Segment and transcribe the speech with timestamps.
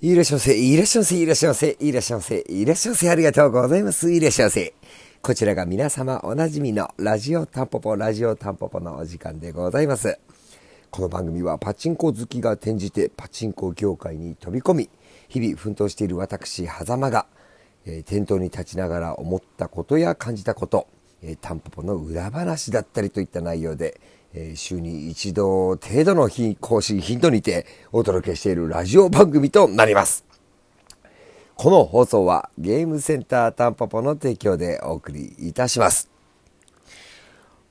[0.00, 4.72] いらっしゃいませ、いらっしゃいませ、いらっしゃいませ、いらっしゃいませ、いらっしゃいませ、ありがとうございます、いらっしゃいませ。
[5.20, 10.20] こちらが皆様おなじみのラジオタンポポ、ラジオタンポポのお時間でございます。
[10.92, 14.90] この番組はパチンコ好きが転じてパチンコ業界に飛び込み、
[15.28, 17.26] 日々奮闘している私、狭間が、
[17.84, 20.86] えー、店頭に立ちながら思ったことや感じたこと、
[21.22, 24.00] えー、タンポポの裏話だったりといった内容で、
[24.34, 26.28] えー、週に一度程度の
[26.60, 30.24] 更新頻度にてお届けしているラジオ番組となります。
[31.56, 36.10] この放送はゲームセンタータンポポの提供でお送りいたします。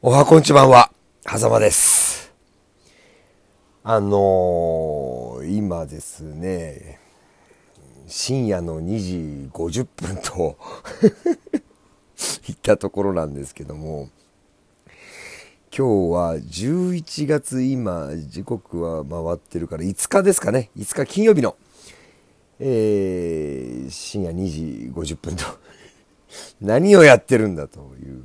[0.00, 0.90] おはこんちばんは、
[1.24, 2.32] はざまです。
[3.82, 6.98] あのー、今ですね、
[8.06, 10.56] 深夜の2時50分と
[12.48, 14.08] いったところなんですけども、
[15.76, 20.70] 今日は11月今、時刻は回ってるから5日ですかね。
[20.76, 21.56] 5日金曜日の、
[22.60, 25.44] えー、深夜2時50分と
[26.62, 28.22] 何をやってるんだという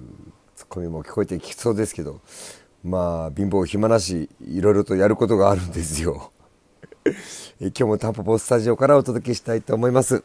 [0.55, 2.21] ツッコミも聞こえてきそうですけど、
[2.83, 6.31] まあ、貧乏暇なし、いろいろとやることがあるんですよ。
[7.59, 10.23] 今日もタンポポスタジオからお届けしたいと思います。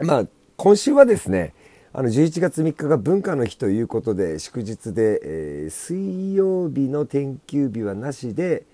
[0.00, 1.54] まあ、今週はですね、
[1.94, 8.66] あの11月3日が文化の日ということで祝日で、えー、水曜日の天休日はなしで、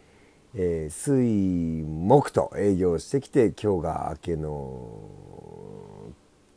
[0.57, 4.98] えー、水木と営業してきて今日が明けの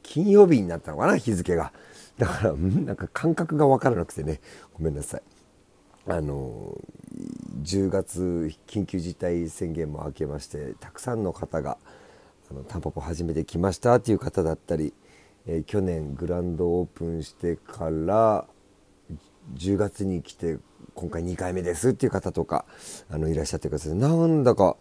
[0.01, 1.71] 金曜日になったのかな日付が。
[2.17, 4.39] だからなんか感覚が分からなくてね。
[4.73, 5.21] ごめんなさい。
[6.07, 6.75] あの
[7.61, 11.77] 10月緊急事態宣言も明けましてたくさんの方が
[12.49, 14.93] あのタンポポ始めてきましたっていう方だったり
[15.47, 18.45] えー、去年グランドオープンしてから
[19.55, 20.57] 10月に来て
[20.93, 22.65] 今回2回目ですっていう方とか
[23.09, 24.75] あのいらっしゃってくださいなんだか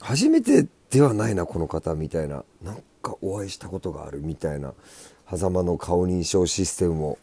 [0.00, 4.72] 初めてではないなこの方みたいななんかお会いしたことがあるみたいな
[5.28, 7.18] 狭間の顔認証システムも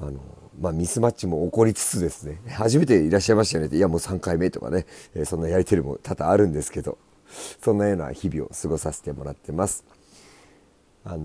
[0.00, 0.20] あの
[0.60, 6.98] まあ、ミスマッチも起こりつつですね初めていらっしゃいましたよねいやもう3回目とかね、え、そんなやり取りも多々あるんですけど
[7.62, 9.84] そんなような日々を過ごさせてもらってます。
[11.04, 11.18] あの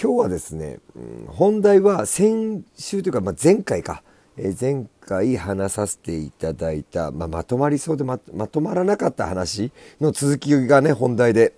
[0.00, 0.78] 今日はですね、
[1.26, 4.02] 本題は先週というか、まあ、前回か、
[4.38, 11.52] え、前回話させていただいた、まあ、まとまりそうでまとまらなかった話の続きがね本題で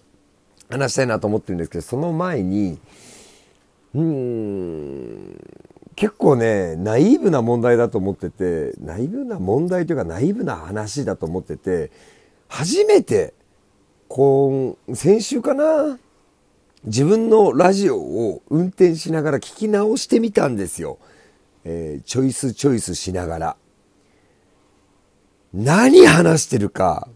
[0.71, 2.81] 話したいなと思ってるんですけどその前に
[3.95, 5.37] うん
[5.95, 11.93] 結構ねナイーブな問題だと思っててナイーブな問題というかナイーブな話だと思ってて
[12.49, 13.35] 初めて
[14.09, 15.99] 今先週かな
[16.85, 20.99] 自分のラジオを運転しながら聞き直してみたんですよ。
[21.65, 23.57] えー、チョイスチョイスしながら。
[25.55, 27.09] 何話してるか、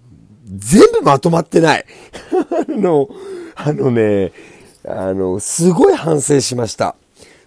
[0.46, 1.84] 全部まとまってない。
[2.68, 3.08] あの、
[3.56, 4.32] あのね、
[4.86, 6.94] あの、すごい反省しました。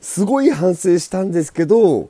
[0.01, 2.09] すごい反省したんですけど、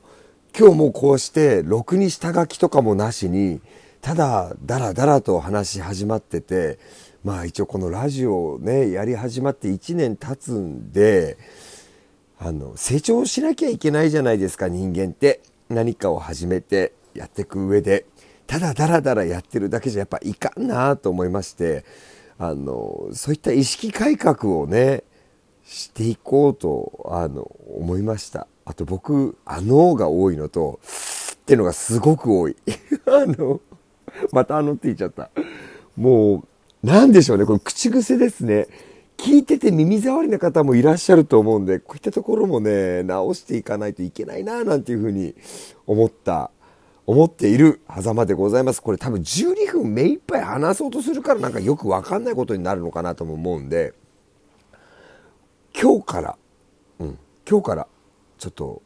[0.58, 3.60] 今日もこうして、ろくに下書きとかもなしに、
[4.00, 6.78] ただ、だらだらと話し始まってて、
[7.24, 11.38] まあ一応このラジオをねやり始まって1年経つんで
[12.38, 15.42] あの成長しなきゃいけないじゃないですか人間って。
[15.70, 18.04] 何かを始めてやっていく上で。
[18.46, 21.84] ただダラダラやってるだけじゃやっぱいかんなと思いまして
[22.36, 25.04] あのそういった意識改革をね
[25.64, 27.42] していこうとあの
[27.78, 28.48] 思いました。
[28.64, 30.80] あと僕あのが多いのと
[31.36, 32.56] っていうのがすごく多い。
[33.06, 33.60] あの
[34.32, 35.30] またあのって言っちゃった。
[35.96, 36.48] もう
[36.82, 38.66] なんでしょうね、これ口癖ですね。
[39.18, 45.34] 聞いてて耳障りな方もいらっしゃると思うんで、こういったところもね、直していかないといけないな、なんていうふうに
[45.86, 46.50] 思った、
[47.06, 48.80] 思っている狭間でございます。
[48.80, 53.92] これ多分12分目いっぱい話そうとするからなんかよくわかんないことになるのかなとも思うんで、
[55.78, 56.38] 今日から、
[56.98, 57.88] うん、今日から
[58.38, 58.82] ちょっと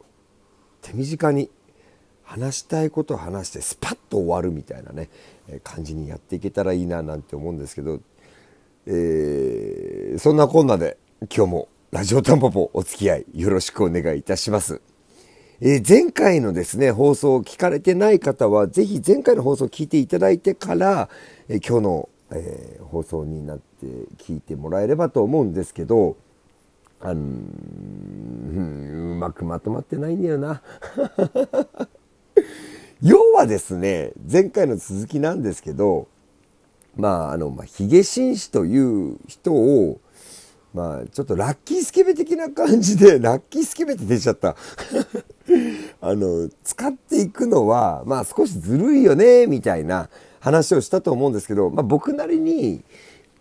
[0.82, 1.48] 手短に
[2.34, 5.08] 話したいことを話してスパッと終わるみたいなね
[5.62, 8.00] 感じにやっていけたらいいななんて思うんですけど、
[8.86, 10.96] えー、そんなこんなで
[11.32, 14.80] 今日もラジオタンポポお付き合いよろしくお願いいたします。
[15.60, 21.08] えー、前回のですね、放送を聞かれてない方は、ぜひ前回の放送を聞いていただいてから、
[21.48, 23.86] えー、今日の、えー、放送になって
[24.18, 26.16] 聞いてもらえればと思うんですけど、
[27.00, 30.62] あのうまくまとまってないんだよな。
[33.04, 36.08] 要はですね、前回の続きなんですけど、
[36.96, 40.00] まあ、あの、まあ、ヒゲ紳士という人を、
[40.72, 44.56] まあ、ちょっとラッキースケベ的な感じで、 ラッキースケベって出ちゃった。
[46.00, 50.08] あの、使っていくのは、まあ少しずるいよね、みたいな
[50.40, 52.82] 話をしたと思うんですけど、まあ僕なりに、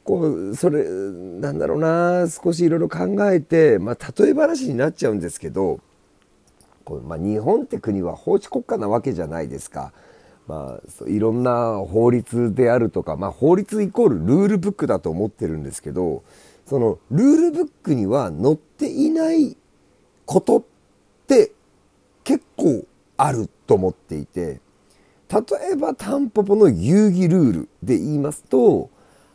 [0.04, 5.80] こうそれなんだろうな少しいろいろ考えて、まあ、例え話になっちゃうんですけど
[6.84, 9.94] こう、まあ、日本って国は法治国家なわけじゃないですか。
[10.48, 16.24] まあ、いろんな法律であるとか、まあ、法律イコールルールブックだと思ってるんですけど
[16.66, 19.56] そのルールブックには載っていない
[20.26, 20.64] ことっ
[21.28, 21.52] て
[22.26, 22.86] 結構
[23.16, 24.60] あると思っていて
[25.30, 25.42] 例
[25.72, 28.90] えばタンポポの遊戯ルールで言いますと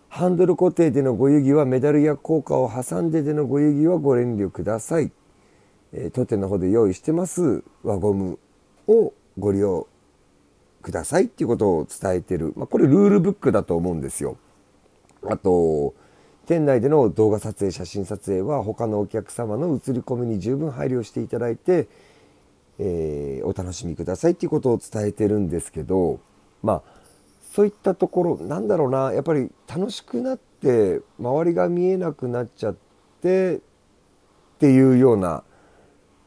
[0.08, 5.10] ハンドル固定でのご遊戯はメダルや効果を挟んででのご遊戯はご遠慮ください。
[5.92, 8.38] え、当店の方で用意してます輪ゴム
[8.86, 9.86] をご利用
[10.82, 12.52] くださいっていうことを伝えてる。
[12.56, 14.36] まあ、これルールブックだと思うんですよ。
[15.24, 15.94] あと、
[16.46, 21.88] 店内での動画撮影、写真撮影は他のお客様の映り込みに十分配慮していただいて、
[22.78, 26.20] えー、お楽しみくださいっていうことを伝えてるんですけど、
[26.62, 26.82] まあ、
[27.52, 32.76] そういったところなんだろうなやっぱり楽しくなって周りが見えなくなっちゃっ
[33.20, 33.60] てっ
[34.58, 35.42] ていうような、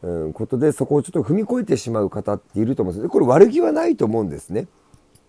[0.04, 4.68] うん、ことでそこをちょっと踏み越えてしまう方っていると思うんですこれ悪気はないと思うんですね。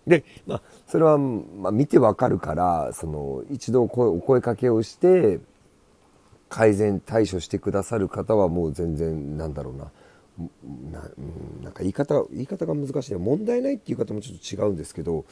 [0.07, 5.39] で、まあ、それは、まあ、見てわかるからその一度お声かけをして
[6.49, 9.91] 改善対処してくださる方はもう全然なんだろうな。
[10.91, 10.99] な
[11.61, 15.25] なんか言い方言い方が難しい問題ないっていう方もちょっと違うんですけど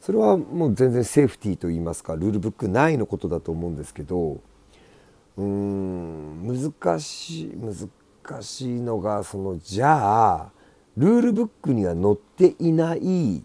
[0.00, 4.40] それはもう全然セーフティーと言いますかルールブック内のことだと思うんですけど
[5.36, 7.56] うーん難しい
[8.28, 10.50] 難しいのがそのじゃあ
[10.98, 13.42] ルールブックには載っていない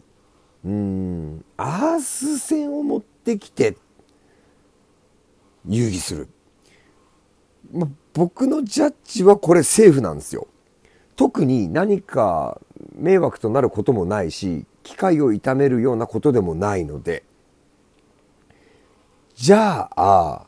[0.65, 3.77] うんアース線を持ってきて
[5.65, 6.27] 遊戯する、
[7.71, 10.47] ま僕のジャッジはこれセーフなんですよ。
[11.15, 12.59] 特に何か
[12.95, 17.24] 迷惑となることもないし機械を傷めるようなことでもないので
[19.36, 20.47] じゃあ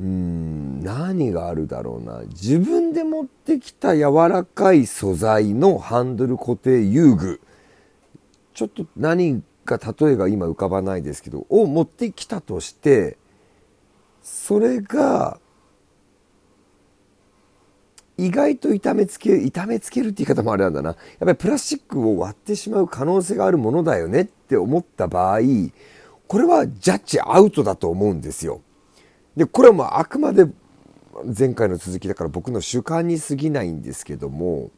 [0.00, 2.22] うん何があるだろうな。
[2.28, 7.40] 自分で持ってきた柔らかい素材のハンドル固定遊具。
[8.54, 13.16] ちょっと何か例えが今浮かばないですけどを持ってきたとして
[14.22, 15.40] それが
[18.16, 20.90] 意外と痛めつけ痛めつけるって言い方もあれなんだな。
[20.90, 25.40] やっぱりプラスチックを割ってしまう可能性があるものだよねって思った場合
[26.28, 28.60] これはジャッジアウトだと思うんですよ。
[29.36, 30.46] でこれはもうあくまで
[31.36, 34.70] 前回の続きだから僕の主観に過ぎないんですけども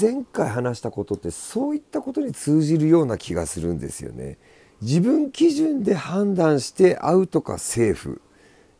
[0.00, 4.38] 前回話したことってそういったことに通じるような気がするんですよね。
[4.80, 8.20] 自分基準で判断してアウトかセーフ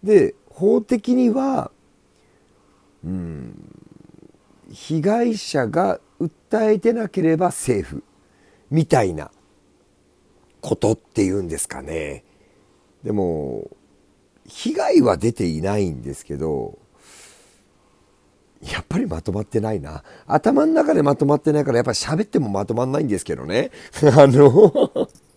[0.02, 1.70] で法的には
[3.04, 3.54] うん
[4.70, 8.02] 被害者が訴えてなければセーフ
[8.70, 9.30] みたいな
[10.60, 12.24] ことっていうんですかね
[13.06, 13.70] でも
[14.48, 16.76] 被害は出ていないんですけど
[18.60, 20.02] やっぱりまとまってないな。
[20.26, 23.70] 頭の中でまとまってないからやっぱり喋ってもまとまんないんですけどね。
[24.02, 24.72] あの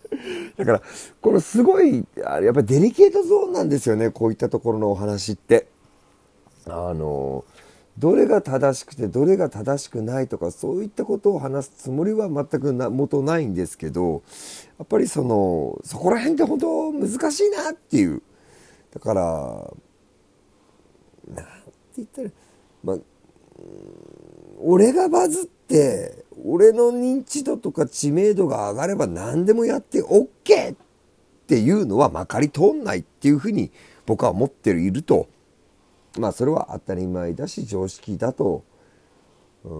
[0.58, 0.82] だから
[1.20, 5.68] このすごいやっぱりデリケートゾーンなんですよねこういったところのお話って。
[6.66, 7.44] あの
[7.98, 14.22] どれが正しくてどれが正しくないとかそういったことを話すつもりは全くな元ないんですけど
[14.78, 18.22] やっぱりそのそこら辺って本当難しいなっていう。
[18.92, 19.22] だから
[21.34, 21.52] なんて
[21.98, 22.30] 言ったら
[22.82, 22.96] まあ
[24.58, 30.76] 俺がバズって俺の認知度とか知名度が上がれば何でもやって OK っ
[31.46, 33.70] ていうのはまかり通んないっていうふうに
[34.06, 35.28] 僕は思っていると
[36.18, 38.64] まあそれは当たり前だし常識だと。
[39.62, 39.70] うん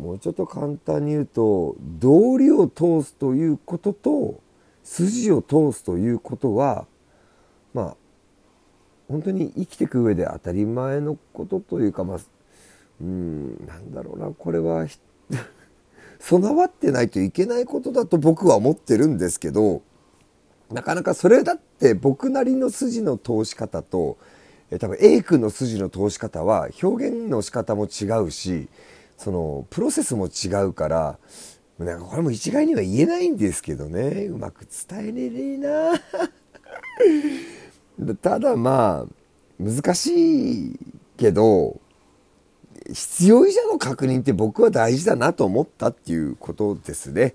[0.00, 4.40] もうちょっと簡単に言うと道理を通すということと
[4.84, 6.86] 筋を通すということは
[7.74, 7.96] まあ
[9.08, 12.18] 本当に生きていく上で当たり前のことというかまあ
[13.00, 14.86] うんなんだろうなこれは
[16.20, 19.82] 備わってないといけないことだと僕は思ってるんですけど
[20.70, 24.16] なかなかそれだって僕なりの筋の通し方と
[24.78, 28.68] 多分 A 君の筋の通し方は表現の仕方も違うし
[29.18, 31.18] そのプロセスも違うから
[31.78, 36.00] なんかこれも一概には言えないんですけどねうまく伝えれねえな
[38.20, 39.12] ただまあ
[39.62, 40.78] 難しい
[41.16, 41.80] けど
[42.92, 47.34] 必要以上の確認って僕は大事だなと思ったっていうことですね。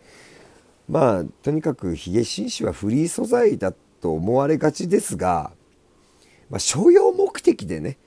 [0.89, 5.51] まあとにかくヒゲ紳士はフリー素材だと思われがちですが
[6.49, 7.97] まあ、商用目的でね、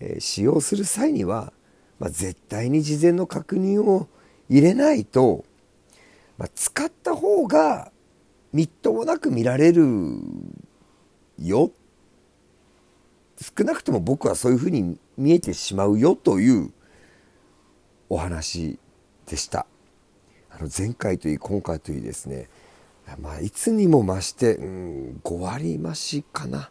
[0.00, 1.52] えー、使用する際には、
[1.98, 4.08] まあ、絶対に事前の確認を
[4.48, 5.44] 入れないと、
[6.36, 7.90] まあ、使った方が
[8.52, 9.84] みっともなく見られる
[11.38, 11.72] よ。
[13.40, 16.72] 少なくとも僕はそういうふうに見えてしまうよという
[18.08, 18.78] お話
[19.26, 19.66] でした。
[20.50, 22.48] あの前回といい今回といいですね。
[23.20, 26.70] まあいつにも増して、うん、5割増しかな。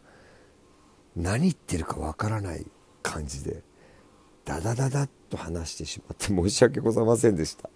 [1.18, 2.66] 何言ってるかわからない
[3.02, 3.64] 感じで
[4.46, 7.70] ダダダダッと話してしまって申し訳ございませんでした。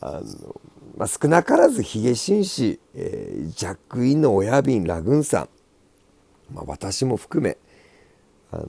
[0.00, 0.60] あの
[0.96, 5.48] まあ、少なからずヒゲ紳士、えー、ジャックインの親瓶ラグーンさん、
[6.54, 7.58] まあ、私も含め
[8.50, 8.64] あの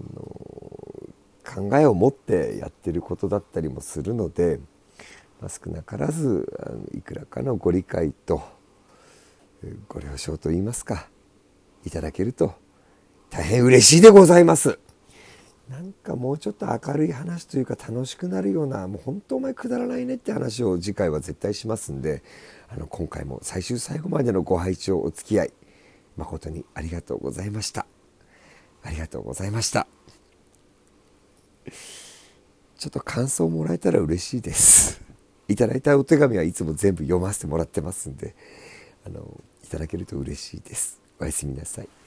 [1.43, 4.59] 考えを持ってやってることだったりもするので、
[5.39, 8.41] まあ、少なからずあのいくらかのご理解と
[9.87, 11.07] ご了承といいますか
[11.85, 12.53] いただけると
[13.31, 14.77] 大変嬉しいでございます。
[15.69, 22.23] なんかもうちょっと明るい話というか楽しくなるようなもう本当お前くだらないねって話を次回は絶対しますんで
[22.67, 25.53] あの今回も最終最後までのご拝聴お付き合い
[26.17, 27.85] 誠にありがとうございました。
[28.83, 29.87] ありがとうございました。
[32.77, 34.99] ちょっと感想もらえたら嬉しいです。
[35.47, 38.35] いただいたお手紙はいつも全部読ませてもらってますんで
[39.05, 40.99] あのいただけると嬉しいです。
[41.17, 42.00] おやすみなさい。